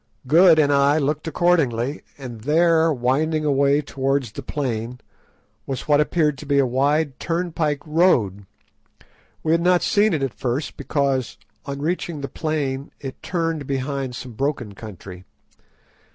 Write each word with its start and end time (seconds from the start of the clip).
Good 0.25 0.57
and 0.57 0.73
I 0.73 0.97
looked 0.97 1.27
accordingly, 1.27 2.01
and 2.17 2.41
there, 2.41 2.91
winding 2.91 3.45
away 3.45 3.81
towards 3.83 4.31
the 4.31 4.41
plain, 4.41 4.99
was 5.67 5.87
what 5.87 6.01
appeared 6.01 6.39
to 6.39 6.47
be 6.47 6.57
a 6.57 6.65
wide 6.65 7.19
turnpike 7.19 7.83
road. 7.85 8.47
We 9.43 9.51
had 9.51 9.61
not 9.61 9.83
seen 9.83 10.13
it 10.13 10.23
at 10.23 10.33
first 10.33 10.75
because, 10.75 11.37
on 11.67 11.83
reaching 11.83 12.21
the 12.21 12.27
plain, 12.27 12.89
it 12.99 13.21
turned 13.21 13.67
behind 13.67 14.15
some 14.15 14.31
broken 14.31 14.73
country. 14.73 15.23